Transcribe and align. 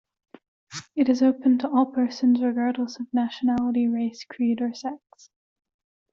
It 0.95 1.09
is 1.09 1.21
open 1.21 1.59
to 1.59 1.69
all 1.69 1.85
persons 1.85 2.41
regardless 2.41 2.99
of 2.99 3.05
nationality, 3.13 3.87
race, 3.87 4.23
creed 4.23 4.59
or 4.59 4.73
sex. 4.73 5.29